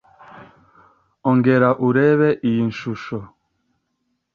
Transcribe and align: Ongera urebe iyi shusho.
Ongera 1.29 1.69
urebe 1.87 2.29
iyi 2.49 2.63
shusho. 2.79 3.17